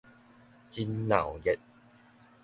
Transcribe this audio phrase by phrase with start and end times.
[0.67, 1.59] 真鬧熱